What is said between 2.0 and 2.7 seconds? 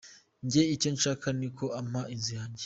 inzu yanjye.